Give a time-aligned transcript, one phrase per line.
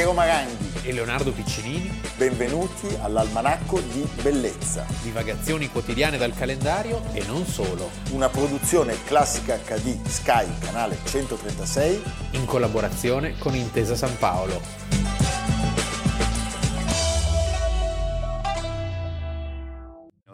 [0.00, 2.00] Piero Maranghi e Leonardo Piccinini.
[2.16, 4.86] Benvenuti all'Almanacco di Bellezza.
[5.02, 7.90] Divagazioni quotidiane dal calendario e non solo.
[8.12, 12.02] Una produzione classica HD Sky, canale 136.
[12.30, 14.62] In collaborazione con Intesa San Paolo.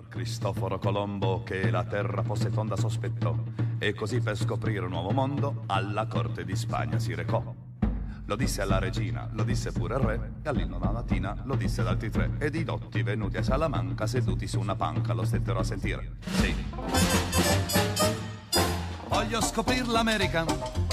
[0.09, 3.35] Cristoforo Colombo che la terra fosse tonda sospettò
[3.81, 7.66] e così per scoprire un nuovo mondo alla corte di Spagna si recò.
[8.29, 11.83] Lo disse alla regina, lo disse pure al re, e all'inno la mattina lo disse
[11.83, 15.61] ad altri tre, ed i dotti venuti a Salamanca seduti su una panca lo stettero
[15.61, 16.17] a sentire.
[16.41, 16.55] Sì.
[19.07, 20.45] Voglio scoprir l'America,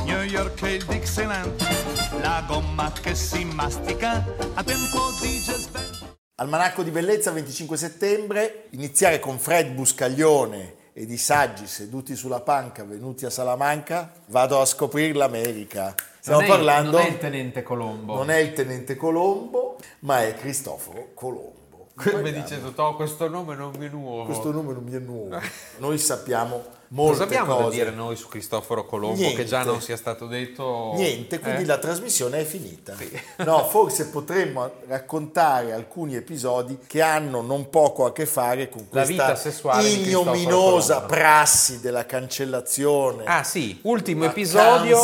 [0.05, 1.59] New York e il Dixieland,
[2.21, 4.23] la gomma che si mastica
[4.53, 6.17] a tempo di band.
[6.35, 12.83] Almanacco di bellezza 25 settembre, iniziare con Fred Buscaglione ed i saggi seduti sulla panca
[12.83, 15.95] venuti a Salamanca, vado a scoprire l'America.
[16.19, 16.97] Stiamo non è, parlando...
[16.97, 18.15] Non è il tenente Colombo.
[18.15, 21.61] Non è il tenente Colombo, ma è Cristoforo Colombo.
[21.95, 24.25] Come dice Totò, questo nome non mi è nuovo.
[24.25, 25.39] Questo nome non mi è nuovo.
[25.77, 27.63] Noi sappiamo molte Cosa abbiamo cose.
[27.63, 29.41] da dire noi su Cristoforo Colombo Niente.
[29.41, 30.93] che già non sia stato detto?
[30.95, 31.65] Niente, quindi eh?
[31.65, 32.95] la trasmissione è finita.
[32.95, 33.11] Sì.
[33.43, 39.03] No, forse potremmo raccontare alcuni episodi che hanno non poco a che fare con La
[39.03, 43.23] vita questa ignominosa prassi della cancellazione.
[43.25, 44.97] Ah sì, ultimo episodio,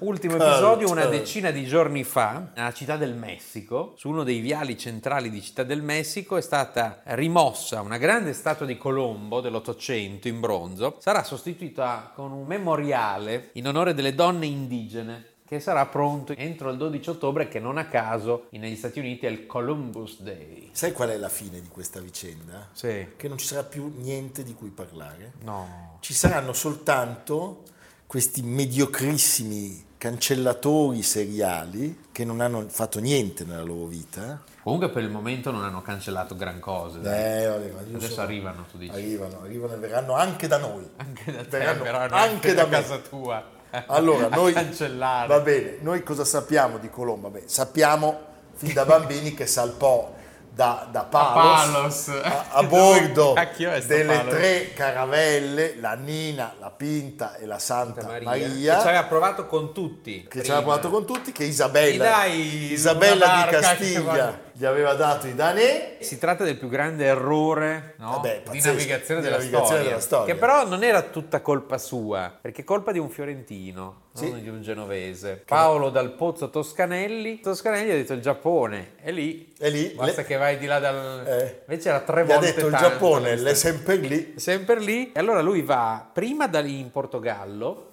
[0.00, 4.76] ultimo episodio una decina di giorni fa, nella città del Messico, su uno dei viali
[4.76, 10.40] centrali di Città del Messico è stata rimossa una grande statua di Colombo dell'Ottocento in
[10.40, 16.70] bronzo, sarà sostituita con un memoriale in onore delle donne indigene che sarà pronto entro
[16.70, 20.68] il 12 ottobre che non a caso negli Stati Uniti è il Columbus Day.
[20.72, 22.68] Sai qual è la fine di questa vicenda?
[22.72, 23.08] Sì.
[23.16, 25.32] Che non ci sarà più niente di cui parlare.
[25.44, 25.96] No.
[26.00, 27.62] Ci saranno soltanto
[28.06, 34.44] questi mediocrissimi cancellatori seriali che non hanno fatto niente nella loro vita.
[34.68, 37.00] Comunque per il momento non hanno cancellato gran cose.
[37.00, 37.18] dai.
[37.18, 38.92] Eh, io Adesso sono- arrivano, tu dici.
[38.92, 40.86] Arrivano, arrivano e verranno anche da noi.
[40.96, 43.42] Anche da te, Verranno però anche neanche da da casa tua.
[43.86, 45.26] Allora, a noi, cancellare.
[45.26, 47.30] va bene, noi cosa sappiamo di Colombo?
[47.30, 48.20] Beh, sappiamo
[48.56, 50.14] fin da bambini che salpò
[50.50, 52.08] da, da Palos, Palos.
[52.22, 53.34] a, a bordo
[53.86, 54.34] delle Palos?
[54.34, 59.46] tre caravelle, la Nina, la Pinta e la Santa Maria, Maria, che ci aveva provato
[59.46, 60.26] con tutti.
[60.28, 65.36] che ci aveva provato con tutti, che Isabella, Isabella di Castiglia gli aveva dato i
[65.36, 65.98] danè.
[66.00, 68.10] Si tratta del più grande errore no?
[68.10, 70.34] Vabbè, di pazzesco, navigazione, di della, navigazione storia, della storia.
[70.34, 74.30] Che però non era tutta colpa sua, perché è colpa di un fiorentino, Sì.
[74.30, 75.42] non di un genovese.
[75.46, 77.38] Paolo dal Pozzo Toscanelli.
[77.38, 79.54] Toscanelli ha detto il Giappone, è lì.
[79.60, 81.24] E lì Basta le- che vai di là dal...
[81.24, 81.60] Eh.
[81.68, 84.32] Invece era tre gli ha volte detto il tanto Giappone, questa- è sempre lì.
[84.36, 85.12] sempre lì.
[85.12, 87.87] E allora lui va prima da lì in Portogallo.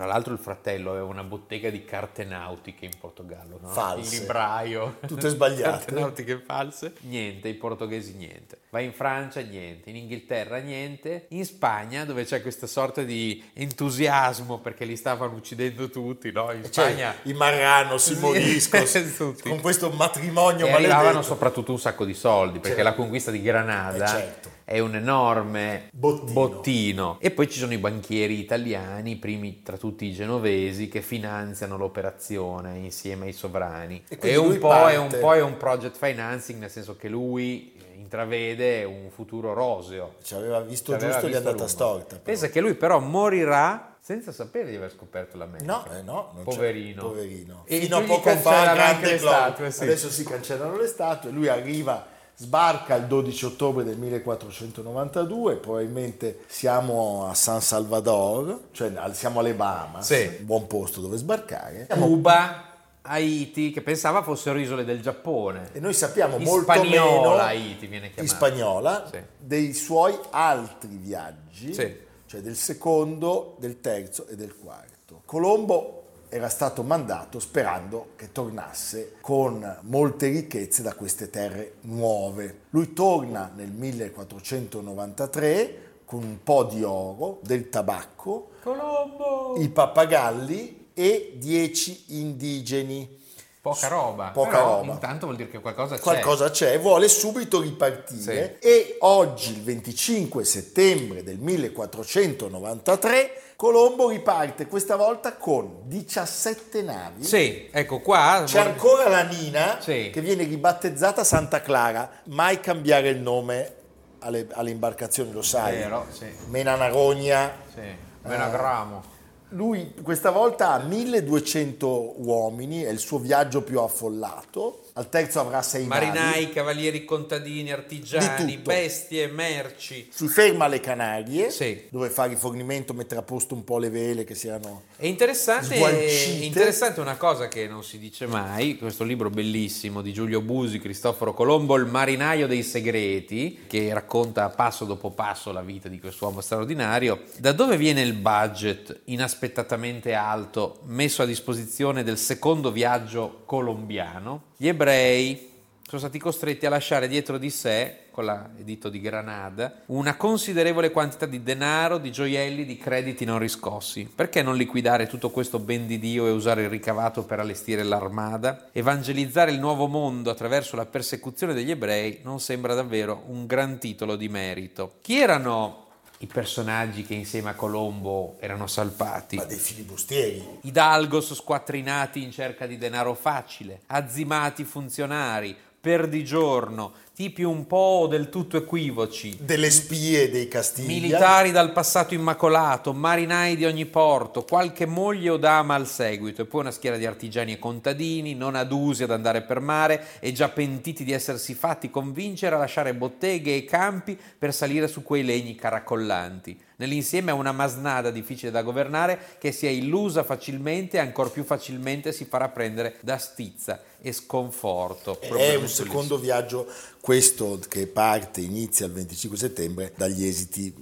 [0.00, 3.68] Tra l'altro il fratello aveva una bottega di carte nautiche in Portogallo, no?
[3.68, 4.14] False.
[4.14, 4.96] Il libraio.
[5.06, 5.70] Tutte sbagliate.
[5.84, 6.94] carte nautiche false.
[7.00, 8.60] Niente, i portoghesi niente.
[8.70, 14.58] Va in Francia niente, in Inghilterra niente, in Spagna dove c'è questa sorta di entusiasmo
[14.60, 16.50] perché li stavano uccidendo tutti, no?
[16.52, 17.14] In Cioè, Spagna...
[17.24, 18.78] i Marrano, Simonisco,
[19.42, 21.22] con questo matrimonio E arrivavano maledetto.
[21.26, 22.90] soprattutto un sacco di soldi perché Certo.
[22.90, 24.50] la conquista di Granada Eh, certo.
[24.70, 26.32] È un enorme Bottino.
[26.32, 27.16] bottino.
[27.18, 32.78] E poi ci sono i banchieri italiani, primi tra tutti i genovesi, che finanziano l'operazione
[32.78, 34.04] insieme ai sovrani.
[34.06, 38.84] E un, po', è un po' è un project financing, nel senso che lui intravede
[38.84, 40.14] un futuro roseo.
[40.22, 42.20] Ci aveva visto Ci aveva giusto, gli è visto andata storta.
[42.22, 45.72] Pensa che lui però morirà senza sapere di aver scoperto l'America.
[45.72, 47.02] No, eh no, Poverino.
[47.02, 47.64] poverino.
[47.66, 49.82] E Fino a poco fa, grande statue, sì.
[49.82, 51.32] Adesso si cancellano le statue.
[51.32, 55.56] Lui arriva, sbarca il 12 ottobre del 1492.
[55.56, 60.26] Probabilmente siamo a San Salvador, cioè siamo alle Bahamas, Sì.
[60.40, 61.86] buon posto dove sbarcare.
[61.90, 62.64] Cuba,
[63.02, 65.68] Haiti, che pensava fossero isole del Giappone.
[65.72, 68.22] E noi sappiamo molto Hispagnola, meno Haiti viene chiamata.
[68.22, 69.18] Hispagnola, Sì.
[69.38, 71.94] dei suoi altri viaggi, Sì.
[72.24, 75.22] cioè del secondo, del terzo e del quarto.
[75.26, 75.99] Colombo
[76.30, 82.60] era stato mandato sperando che tornasse con molte ricchezze da queste terre nuove.
[82.70, 89.56] Lui torna nel 1493 con un po' di oro, del tabacco, Colombo!
[89.58, 93.18] i pappagalli e dieci indigeni.
[93.60, 94.28] Poca roba.
[94.30, 94.92] Poca Però roba.
[94.92, 96.00] Intanto vuol dire che qualcosa c'è.
[96.00, 104.96] Qualcosa c'è, vuole subito ripartire e oggi, il 25 settembre del 1493, Colombo riparte questa
[104.96, 107.22] volta con 17 navi.
[107.22, 108.44] Sì, ecco qua.
[108.46, 110.08] C'è ancora la Nina Sì.
[110.10, 113.74] che viene ribattezzata Santa Clara, mai cambiare il nome
[114.20, 115.76] alle, alle imbarcazioni, lo sai.
[115.76, 116.24] Vero, sì.
[116.46, 117.82] Mena Narogna, Sì.
[118.22, 119.18] Menagramo.
[119.50, 124.84] Lui questa volta ha 1200 uomini, è il suo viaggio più affollato.
[125.00, 126.50] Al terzo avrà sei Marinai, navi.
[126.50, 130.06] cavalieri contadini, artigiani, bestie, merci.
[130.12, 131.84] Si ferma alle Canarie, Sì.
[131.88, 134.82] dove fa rifornimento, mettere a posto un po' le vele che si erano...
[134.96, 136.40] È interessante, Sgualcite.
[136.42, 140.78] è interessante una cosa che non si dice mai, questo libro bellissimo di Giulio Busi,
[140.78, 146.42] Cristoforo Colombo, Il marinaio dei segreti, che racconta passo dopo passo la vita di quest'uomo
[146.42, 147.22] straordinario.
[147.38, 154.48] Da dove viene il budget inaspettatamente alto messo a disposizione del secondo viaggio colombiano?
[154.62, 155.48] Gli ebrei
[155.86, 161.24] sono stati costretti a lasciare dietro di sé, con l'editto di Granada, una considerevole quantità
[161.24, 164.06] di denaro, di gioielli, di crediti non riscossi.
[164.14, 168.68] Perché non liquidare tutto questo ben di Dio e usare il ricavato per allestire l'armada?
[168.72, 174.14] Evangelizzare il nuovo mondo attraverso la persecuzione degli ebrei non sembra davvero un gran titolo
[174.14, 174.98] di merito.
[175.00, 175.86] Chi erano
[176.22, 179.36] i personaggi che insieme a Colombo erano salpati?
[179.36, 180.58] Ma dei filibustieri.
[180.62, 188.56] Hidalgos squattrinati in cerca di denaro facile, azzimati funzionari, perdigiorno, tipi un po' del tutto
[188.56, 190.88] equivoci, Delle spie dei Castiglia.
[190.88, 196.46] militari dal passato immacolato, marinai di ogni porto, qualche moglie o dama al seguito, e
[196.46, 200.48] poi una schiera di artigiani e contadini, non adusi ad andare per mare e già
[200.48, 205.54] pentiti di essersi fatti convincere a lasciare botteghe e campi per salire su quei legni
[205.54, 206.58] caracollanti.
[206.76, 211.44] Nell'insieme è una masnada difficile da governare che si è illusa facilmente e ancor più
[211.44, 215.20] facilmente si farà prendere da stizza e sconforto.
[215.20, 216.66] È un secondo viaggio,
[217.10, 220.72] questo che parte, inizia il 25 settembre, dagli esiti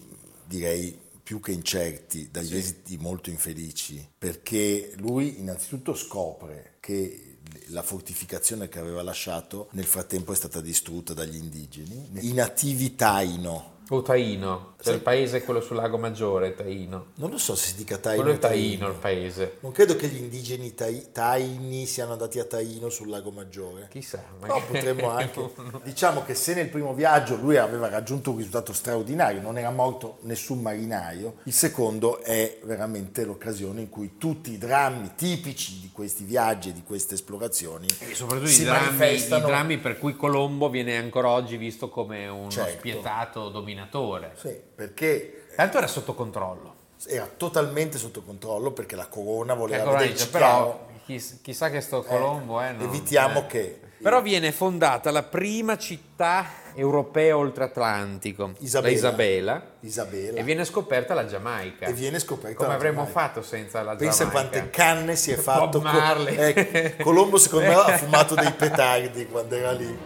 [0.44, 7.38] direi più che incerti, dagli esiti molto infelici, perché lui innanzitutto scopre che
[7.68, 12.10] la fortificazione che aveva lasciato nel frattempo è stata distrutta dagli indigeni.
[12.20, 14.98] I nativi Taino, O Taino, cioè Sì.
[14.98, 17.06] il paese è quello sul lago Maggiore, Taino.
[17.14, 19.56] non lo so se si dica Taino Quello è Taino il paese.
[19.60, 23.88] Non credo che gli indigeni tai- taini siano andati a Taino sul lago Maggiore.
[23.90, 24.22] Chissà.
[24.40, 25.50] No, magari- potremmo anche.
[25.84, 30.18] Diciamo che se nel primo viaggio lui aveva raggiunto un risultato straordinario, non era morto
[30.22, 36.24] nessun marinaio, il secondo è veramente l'occasione in cui tutti i drammi tipici di questi
[36.24, 39.44] viaggi e di queste esplorazioni E soprattutto si i drammi, manifestano.
[39.44, 42.78] i drammi per cui Colombo viene ancora oggi visto come uno Certo.
[42.78, 43.48] spietato
[43.86, 44.32] dominatore.
[44.36, 46.74] Sì, perché Tanto era sotto controllo.
[47.06, 51.80] era totalmente sotto controllo perché la corona voleva ancora vederci dice, però chiss- chissà che
[51.80, 52.82] sto Colombo, eh, no.
[52.84, 53.46] Evitiamo Eh.
[53.46, 58.88] che Però viene fondata la prima città europea oltreatlantico, Isabella.
[58.92, 61.86] la Isabela, Isabella e viene scoperta la Giamaica.
[61.86, 63.20] e viene scoperta Come la avremmo Giamaica.
[63.20, 64.48] fatto senza la Pensa Giamaica?
[64.50, 65.78] quante canne si è Bob fatto.
[65.78, 66.36] co- Marley.
[66.36, 69.98] Ecco, Colombo secondo me ha fumato dei petardi quando era lì.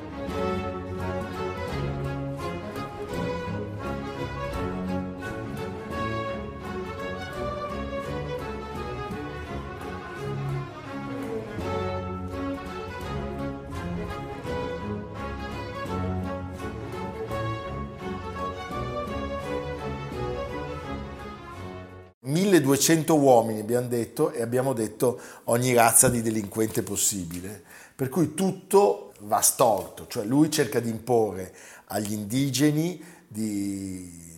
[22.74, 27.62] «1200 uomini abbiamo detto e abbiamo detto ogni razza di delinquente possibile,
[27.94, 31.54] per cui tutto va storto, cioè lui cerca di imporre
[31.86, 34.30] agli indigeni di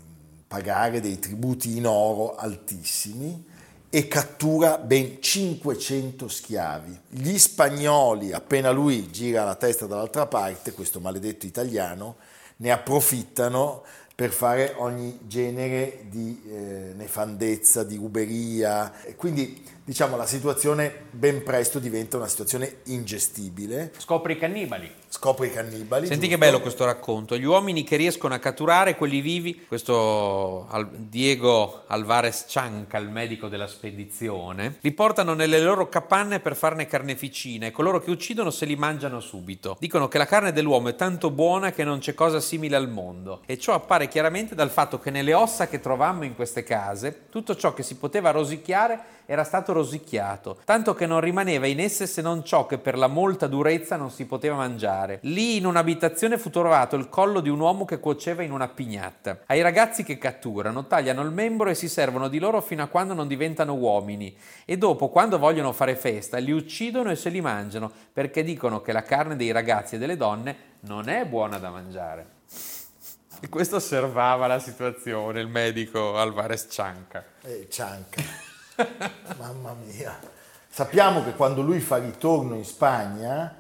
[0.47, 3.53] pagare dei tributi in oro altissimi
[3.91, 6.99] e cattura ben 500 schiavi.
[7.11, 12.17] Gli spagnoli, appena lui gira la testa dall'altra parte, questo maledetto italiano,
[12.57, 13.83] ne approfittano
[14.15, 18.93] per fare ogni genere di eh, nefandezza, di ruberia.
[19.17, 23.93] Quindi diciamo la situazione ben presto diventa una situazione ingestibile.
[23.99, 24.91] Scopre i cannibali.
[25.09, 26.07] Scopre i cannibali.
[26.07, 26.45] Senti che giusto?
[26.47, 27.37] bello questo racconto.
[27.37, 33.67] Gli uomini che riescono a catturare quelli vivi, questo Diego Alvarez Cianca, il medico della
[33.67, 38.77] spedizione, li portano nelle loro capanne per farne carneficina e coloro che uccidono se li
[38.77, 39.77] mangiano subito.
[39.79, 43.43] Dicono che la carne dell'uomo è tanto buona che non c'è cosa simile al mondo
[43.45, 47.55] e ciò appare chiaramente dal fatto che nelle ossa che trovammo in queste case tutto
[47.55, 52.23] ciò che si poteva rosicchiare era stato rosicchiato, tanto che non rimaneva in esse se
[52.23, 55.19] non ciò che per la molta durezza non si poteva mangiare.
[55.23, 59.41] Lì in un'abitazione fu trovato il collo di un uomo che cuoceva in una pignatta.
[59.47, 63.15] Ai ragazzi che catturano tagliano il membro e si servono di loro fino a quando
[63.15, 67.91] non diventano uomini e dopo, quando vogliono fare festa, li uccidono e se li mangiano
[68.13, 72.27] perché dicono che la carne dei ragazzi e delle donne non è buona da mangiare.
[73.41, 77.25] E questo osservava la situazione, il medico Alvarez Cianca.
[77.43, 78.53] Eh, Cianca.
[79.39, 80.19] Mamma mia.
[80.69, 83.55] Sappiamo che quando lui fa ritorno in Spagna,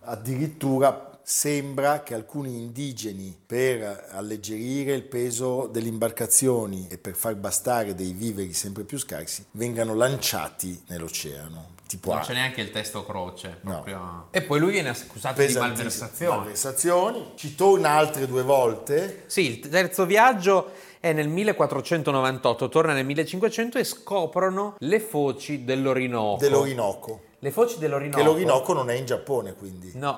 [0.00, 7.94] addirittura sembra che alcuni indigeni, per alleggerire il peso delle imbarcazioni e per far bastare
[7.94, 11.80] dei viveri sempre più scarsi, vengano lanciati nell'oceano.
[11.92, 13.58] Tipo Non c'è neanche il testo croce.
[13.60, 13.70] No.
[13.72, 14.26] proprio.
[14.30, 16.36] E poi lui viene accusato di malversazione.
[16.36, 17.32] malversazioni.
[17.34, 19.24] Ci torna altre due volte.
[19.26, 20.70] Sì, il terzo viaggio
[21.00, 26.38] è nel 1498, torna nel 1500 e scoprono le foci dell'Orinoco.
[26.38, 27.24] dell'Orinoco.
[27.40, 28.16] Le foci dell'Orinoco.
[28.16, 29.92] Che l'Orinoco non è in Giappone, quindi.
[29.96, 30.16] No,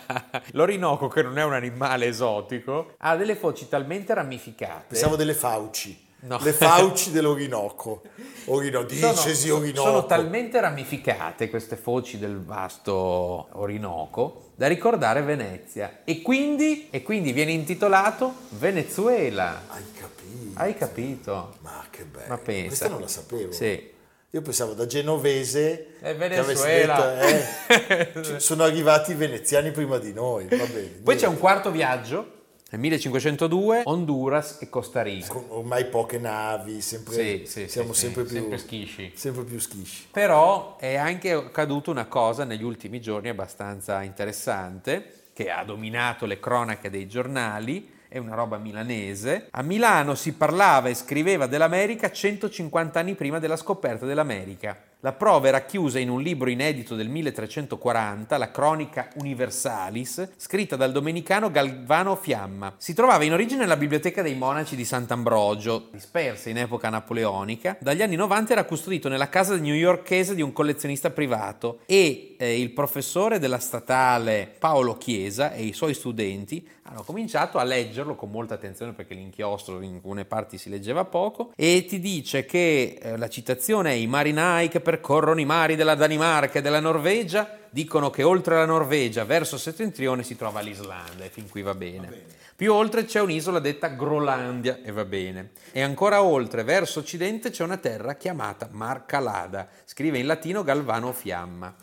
[0.52, 4.84] l'Orinoco, che non è un animale esotico, ha delle foci talmente ramificate.
[4.88, 6.05] Pensavo delle fauci.
[6.26, 6.38] No.
[6.42, 8.02] Le fauci dell'Orinoco.
[8.46, 9.88] Orino, dicesi sono, Orinoco.
[9.88, 17.32] sono talmente ramificate queste foci del vasto Orinoco da ricordare Venezia e quindi, e quindi
[17.32, 19.62] viene intitolato Venezuela.
[19.68, 20.60] Hai capito?
[20.60, 21.54] Hai capito?
[21.60, 22.26] Ma che bello.
[22.28, 22.66] Ma pensa.
[22.68, 23.52] Questa non la sapevo.
[23.52, 23.94] Sì.
[24.30, 27.14] Io pensavo da genovese avessi Venezuela.
[27.14, 30.46] detto, eh, sono arrivati i veneziani prima di noi.
[30.48, 31.00] Va bene.
[31.02, 32.35] Poi c'è un quarto viaggio,
[32.76, 35.32] nel 1502, Honduras e Costa Rica.
[35.32, 39.12] Con ormai poche navi, sempre, Sì, sì, siamo sì, sempre più sempre schisci.
[39.14, 40.06] sempre più schisci.
[40.10, 46.38] Però è anche accaduto una cosa negli ultimi giorni abbastanza interessante che ha dominato le
[46.38, 47.94] cronache dei giornali.
[48.08, 49.48] È una roba milanese.
[49.50, 54.80] A Milano si parlava e scriveva dell'America 150 anni prima della scoperta dell'America.
[55.06, 60.90] La prova era chiusa in un libro inedito del 1340, la Cronica Universalis, scritta dal
[60.90, 62.74] domenicano Galvano Fiamma.
[62.76, 67.76] Si trovava in origine nella biblioteca dei monaci di Sant'Ambrogio, dispersa in epoca napoleonica.
[67.78, 72.70] Dagli anni 90 era custodito nella casa newyorkese di un collezionista privato e eh, il
[72.70, 78.54] professore della statale Paolo Chiesa e i suoi studenti hanno cominciato a leggerlo con molta
[78.54, 83.28] attenzione perché l'inchiostro in alcune parti si leggeva poco e ti dice che eh, la
[83.28, 88.22] citazione è i marinai che percorrono i mari della Danimarca e della Norvegia dicono che
[88.22, 92.24] oltre la Norvegia verso settentrione si trova l'Islanda e fin qui va bene.
[92.56, 95.50] Più oltre c'è un'isola detta Grolandia e va bene.
[95.72, 99.68] E ancora oltre, verso occidente, c'è una terra chiamata Mar Calada.
[99.84, 101.74] Scrive in latino Galvano Fiamma.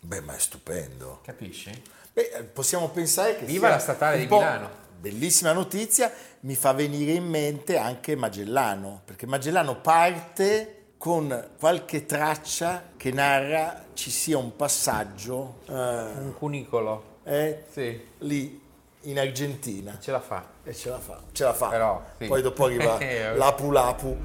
[0.00, 1.20] Beh, ma è stupendo.
[1.22, 1.70] Capisci?
[2.14, 4.80] Beh, eh, possiamo pensare che Viva la statale di Milano.
[4.98, 6.10] Bellissima notizia,
[6.40, 13.86] mi fa venire in mente anche Magellano, perché Magellano parte con qualche traccia che narra
[13.92, 17.02] ci sia un passaggio eh, Un cunicolo.
[17.24, 18.60] eh, Sì, lì
[19.00, 20.46] in Argentina ce la fa.
[20.62, 21.68] e ce la fa, ce la fa.
[21.70, 22.26] Però, sì.
[22.28, 24.16] Poi dopo arriva Eh, Lapu Lapu.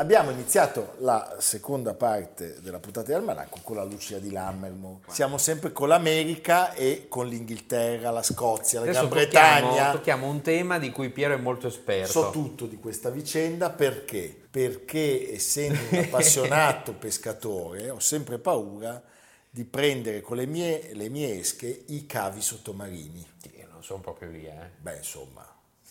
[0.00, 5.00] Abbiamo iniziato la seconda parte della puntata di Almanacco con la Lucia di Lammermoor.
[5.08, 9.90] Siamo sempre con l'America e con l'Inghilterra, la Scozia, la Adesso Gran tocchiamo, Bretagna.
[9.92, 12.12] tocchiamo un tema di cui Piero è molto esperto.
[12.12, 14.34] So tutto di questa vicenda perché?
[14.50, 19.02] Perché essendo un appassionato pescatore ho sempre paura
[19.50, 23.26] di prendere con le mie, le mie esche i cavi sottomarini.
[23.36, 24.70] Sì, non sono proprio via, eh.
[24.80, 25.46] Beh, insomma,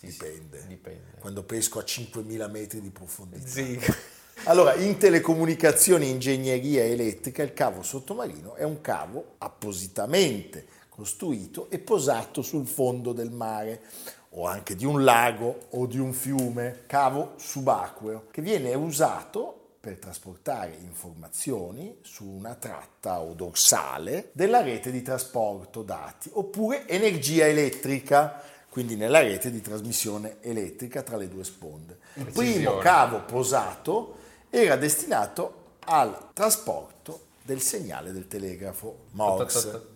[0.06, 0.64] dipende.
[0.66, 1.18] dipende.
[1.18, 3.46] Quando pesco a 5.000 metri di profondità.
[3.46, 3.78] Sì.
[4.44, 11.78] Allora, in telecomunicazioni e ingegneria elettrica il cavo sottomarino è un cavo appositamente costruito e
[11.78, 13.82] posato sul fondo del mare
[14.30, 19.98] o anche di un lago o di un fiume, cavo subacqueo, che viene usato per
[19.98, 28.42] trasportare informazioni su una tratta o dorsale della rete di trasporto dati oppure energia elettrica,
[28.70, 31.98] quindi nella rete di trasmissione elettrica tra le due sponde.
[32.14, 34.16] Il primo cavo posato
[34.48, 39.88] era destinato al trasporto del segnale del telegrafo Morse,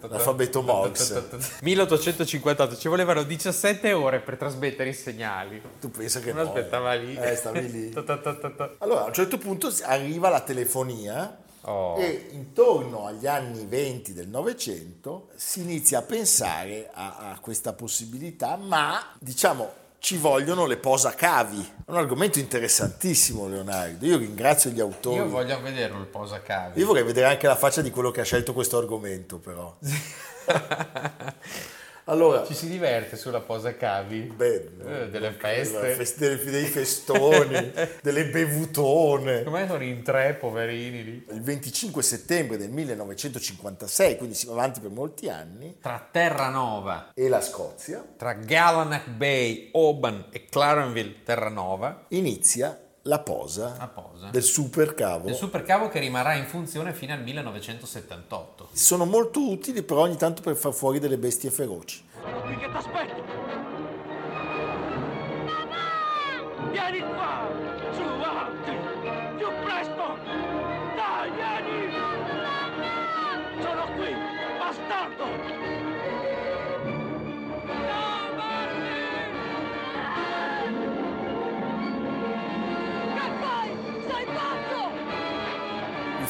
[0.00, 1.28] l'alfabeto Morse.
[1.60, 5.60] 1858, ci volevano 17 ore per trasmettere i segnali.
[5.80, 6.98] Tu pensa che Non no, aspettava eh.
[6.98, 7.16] lì.
[7.16, 7.92] Eh, stavi lì.
[8.78, 11.96] Allora a un certo punto arriva la telefonia Oh.
[11.98, 18.56] E intorno agli anni 20 del Novecento si inizia a pensare a, a questa possibilità,
[18.56, 21.72] ma diciamo ci vogliono le posacavi.
[21.84, 24.06] È un argomento interessantissimo, Leonardo.
[24.06, 25.16] Io ringrazio gli autori.
[25.16, 26.80] Io voglio vederlo il posacavi.
[26.80, 29.76] Io vorrei vedere anche la faccia di quello che ha scelto questo argomento, però.
[32.04, 34.20] Allora, Ci si diverte sulla posacavi?
[34.34, 35.94] beh, Eh, delle la feste.
[35.94, 39.42] fes- dei, dei festoni, delle bevutone.
[39.44, 41.26] Come sono in tre, poverini lì?
[41.30, 47.28] Il 25 settembre del 1956, quindi si va avanti per molti anni, Tra Terranova, e
[47.28, 54.28] la Scozia tra Gallanack Bay, Oban e Clarenville Terranova, inizia la posa, la posa.
[54.30, 55.26] del supercavo.
[55.26, 58.68] Del supercavo che rimarrà in funzione fino al 1978.
[58.72, 62.04] Sono molto utili però ogni tanto per far fuori delle bestie feroci.
[62.22, 63.22] Sono qui che t'aspetto!
[66.70, 67.48] Vieni qua!
[67.92, 68.70] Su, avanti!
[69.36, 70.59] Più presto!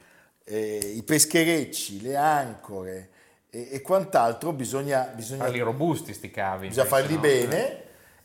[0.44, 3.10] eh, i pescherecci, le ancore
[3.54, 6.68] e, e quant'altro bisogna, bisogna, Farli robusti sti cavi.
[6.68, 7.80] bisogna perché farli sennò- bene.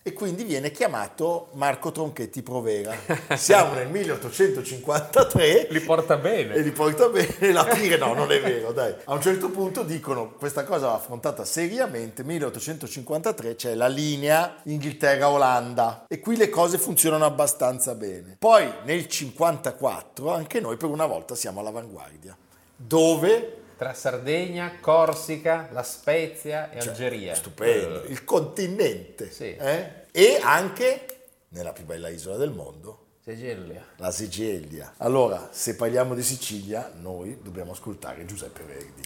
[0.08, 2.96] E quindi viene chiamato Marco Tronchetti Provera.
[3.36, 6.54] Siamo nel 1853 Li porta bene.
[6.54, 7.52] e li porta bene.
[7.52, 8.94] La pire no non è vero dai.
[9.04, 16.06] A un certo punto dicono questa cosa va affrontata seriamente 1853 c'è la linea Inghilterra-Olanda.
[16.08, 18.38] E qui le cose funzionano abbastanza bene.
[18.40, 22.34] Poi nel 54 anche noi per una volta siamo all'avanguardia.
[22.78, 27.36] Dove Tra Sardegna, Corsica, La Spezia e Cioè, Algeria.
[27.36, 29.56] stupendo Eh, il continente Sì.
[29.56, 30.06] eh?
[30.12, 31.06] e anche
[31.50, 33.86] nella più bella isola del mondo Sicilia.
[33.98, 34.94] la Sicilia.
[34.98, 39.02] Allora, se parliamo di Sicilia, noi dobbiamo ascoltare Giuseppe Verdi.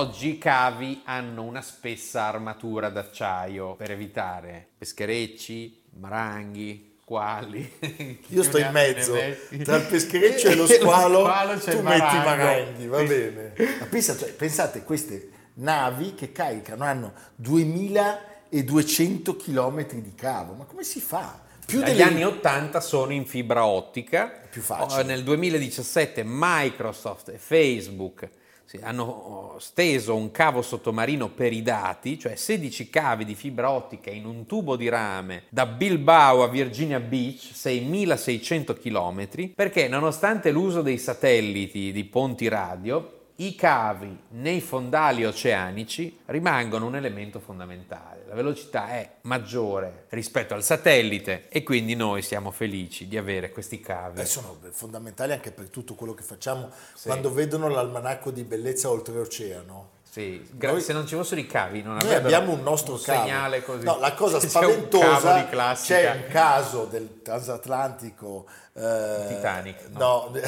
[0.00, 8.18] Oggi i cavi hanno una spessa armatura d'acciaio per evitare pescherecci, maranghi, squali.
[8.28, 9.12] Io sto in mezzo,
[9.62, 11.24] tra il peschereccio e lo squalo,
[11.58, 13.52] c'è tu il metti i maranghi, va bene.
[13.78, 20.82] Ma pensa- cioè, pensate, queste navi che caricano hanno 2200 km di cavo, ma come
[20.82, 21.38] si fa?
[21.66, 24.32] Più Dagli delle- anni 80 sono in fibra ottica.
[24.50, 25.02] più facile.
[25.02, 28.26] Nel 2017 Microsoft e Facebook
[28.80, 34.10] hanno oh, steso un cavo sottomarino per i dati, cioè 16 cavi di fibra ottica
[34.10, 40.82] in un tubo di rame da Bilbao a Virginia Beach, 6.600 km, perché nonostante l'uso
[40.82, 48.24] dei satelliti di ponti radio, i cavi nei fondali oceanici rimangono un elemento fondamentale.
[48.28, 53.80] La velocità è maggiore rispetto al satellite e quindi noi siamo felici di avere questi
[53.80, 54.20] cavi.
[54.20, 56.70] Eh, sono fondamentali anche per tutto quello che facciamo
[57.02, 59.98] quando vedono l'almanacco di bellezza oltreoceano.
[60.10, 63.00] Sì, gra- Noi- se non ci fossero i cavi non Noi abbiamo un nostro un
[63.00, 63.20] cavo.
[63.22, 63.84] segnale così.
[63.84, 65.94] No, la cosa C'è un spaventosa classica.
[65.98, 70.30] c'è un caso del transatlantico eh, Titanic, No,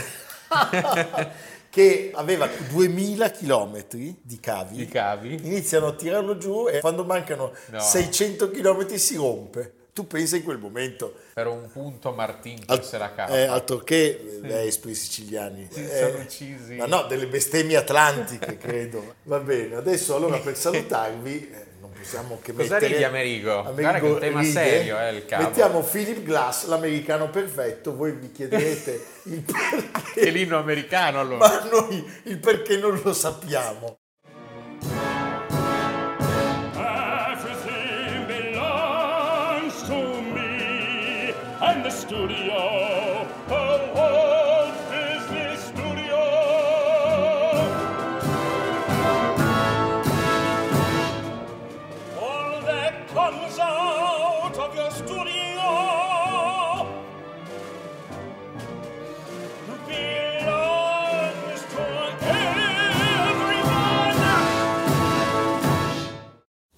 [1.72, 4.76] che aveva 2000 km di cavi.
[4.76, 5.38] Di cavi.
[5.42, 7.80] Iniziano a tirarlo giù e quando mancano No.
[7.80, 9.72] 600 km si rompe.
[9.94, 11.14] Tu pensa in quel momento.
[11.32, 13.34] Per un punto Martin Al- se la cava.
[13.38, 15.66] eh, altro che espri siciliani.
[15.70, 16.74] Si Eh, sono uccisi.
[16.74, 19.14] Ma no, delle bestemmie atlantiche, credo.
[19.22, 21.70] Va bene, adesso allora per salutarvi, eh,
[22.02, 22.92] possiamo che Cosa mettere...
[22.92, 23.62] ridi, Amerigo?
[23.62, 24.52] Guarda che è un tema ride.
[24.52, 25.42] serio, eh, il cavo.
[25.44, 31.48] Mettiamo Philip Glass, l'americano perfetto, voi vi chiederete il perché, Che l'inno americano allora.
[31.48, 33.98] ma noi il perché non lo sappiamo.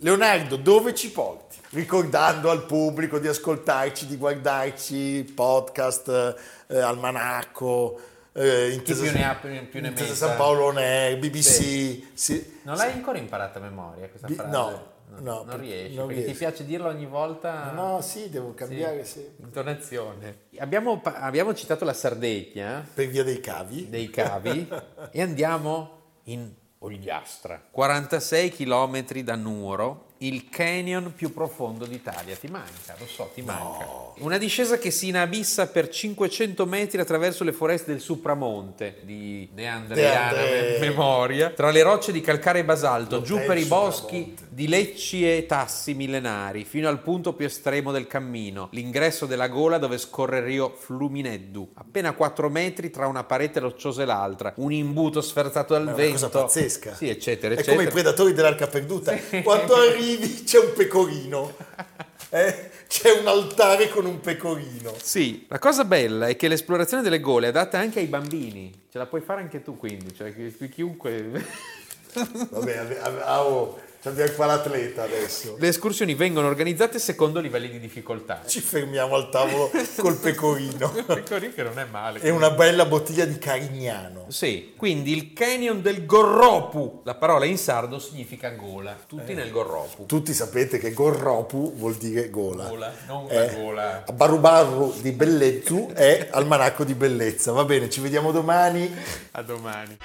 [0.04, 1.56] Leonardo, dove ci porti?
[1.70, 6.36] Ricordando al pubblico di ascoltarci, di guardarci podcast,
[6.66, 7.98] eh, almanacco,
[8.34, 10.14] eh, Intesa, più ne ha, più- più ne Intesa.
[10.14, 11.40] San Paolo On Air, BBC.
[11.42, 12.06] Sì.
[12.12, 12.58] sì.
[12.64, 14.50] Non l'hai ancora imparata a memoria questa frase?
[14.50, 14.82] no,
[15.20, 16.44] no, non per- riesci, non perché ti riesco.
[16.48, 17.70] piace dirlo ogni volta.
[17.74, 19.26] No, sì, devo cambiare, sì.
[19.38, 20.36] Intonazione.
[20.58, 23.88] Abbiamo, abbiamo citato la Sardegna Per via dei cavi.
[23.88, 24.68] dei cavi
[25.12, 26.50] e andiamo in
[26.84, 27.62] Ogliastra.
[27.70, 32.34] 46 km da Nuoro, il canyon più profondo d'Italia.
[32.36, 33.86] Ti manca, lo so, ti manca.
[34.18, 39.66] Una discesa che si inabissa per 500 metri attraverso le foreste del Supramonte di De
[39.66, 44.34] Andreana De Andre- memoria, tra le rocce di calcare e basalto, giù per i boschi
[44.48, 49.78] di lecci e tassi millenari, fino al punto più estremo del cammino, l'ingresso della gola
[49.78, 54.72] dove scorre il rio Flumineddu, appena 4 metri tra una parete rocciosa e l'altra, un
[54.72, 56.12] imbuto sferzato dal È una vento.
[56.12, 56.94] cosa pazzesca.
[56.94, 57.76] Sì, eccetera, È eccetera.
[57.76, 59.14] come i predatori dell'arca perduta.
[59.42, 59.74] Quando
[60.14, 61.54] arrivi c'è un pecorino.
[62.30, 62.70] eh?
[62.88, 64.94] C'è un altare con un pecorino.
[65.00, 68.72] Sì, la cosa bella è che l'esplorazione delle gole è adatta anche ai bambini.
[68.90, 71.72] Ce la puoi fare anche tu quindi, cioè chi- chiunque...
[72.14, 75.56] Vabbè, ave- ave- ah, oh, abbiamo qua l'atleta adesso.
[75.58, 78.42] Le escursioni vengono organizzate secondo livelli di difficoltà.
[78.46, 80.92] Ci fermiamo al tavolo col pecorino.
[81.06, 82.20] Ricordi che non è male.
[82.20, 84.26] E una bella bottiglia di Carignano.
[84.28, 87.00] Sì, quindi il canyon del Gorropu.
[87.04, 88.96] La parola in sardo significa gola.
[89.06, 89.34] Tutti Eh.
[89.34, 90.06] nel Gorropu.
[90.06, 92.68] Tutti sapete che Gorropu vuol dire gola.
[92.68, 94.04] Gola, non Eh, la gola.
[94.12, 97.52] Barubarru di Bellezzu è almanacco di bellezza.
[97.52, 98.92] Va bene, ci vediamo domani.
[99.32, 99.96] A domani.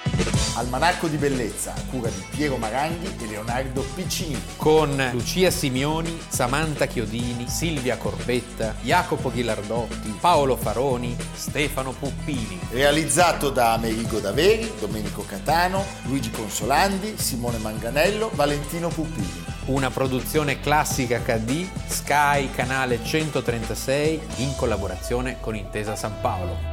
[0.56, 4.40] Almanacco di bellezza, a cura di Piero Maranghi e Leonardo Piccini.
[4.56, 12.58] Con Lucia Simioni, Samantha Chiodini, Silvia Corbetta, Jacopo Ghilardotti, Paolo Faroni, Stefano Puppini.
[12.70, 19.44] Realizzato da Amerigo Daveri, Domenico Catano, Luigi Consolandi, Simone Manganello, Valentino Puppini.
[19.66, 26.69] Una produzione classica HD, Sky Canale 136, in collaborazione con Intesa San Paolo.